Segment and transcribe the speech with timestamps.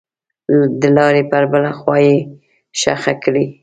[0.81, 2.15] دلارې پر بله خوا یې
[2.79, 3.45] ښخه کړئ.